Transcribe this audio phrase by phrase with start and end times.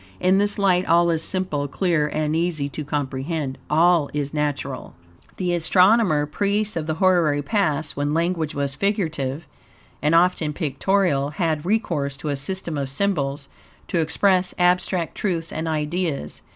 [0.19, 4.95] In this light all is simple, clear, and easy to comprehend all is natural.
[5.37, 9.45] The astronomer priests of the hoary past, when language was figurative,
[10.01, 13.47] and often pictorial, had recourse to a system of symbols
[13.89, 16.41] to express abstract truths and ideas.